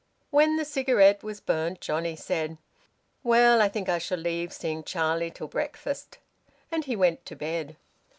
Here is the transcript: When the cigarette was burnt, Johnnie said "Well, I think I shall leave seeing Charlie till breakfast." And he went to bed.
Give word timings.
When 0.31 0.55
the 0.55 0.65
cigarette 0.65 1.21
was 1.21 1.39
burnt, 1.41 1.79
Johnnie 1.79 2.15
said 2.15 2.57
"Well, 3.21 3.61
I 3.61 3.69
think 3.69 3.87
I 3.87 3.99
shall 3.99 4.17
leave 4.17 4.51
seeing 4.51 4.83
Charlie 4.83 5.29
till 5.29 5.45
breakfast." 5.47 6.17
And 6.71 6.83
he 6.85 6.95
went 6.95 7.23
to 7.27 7.35
bed. 7.35 7.77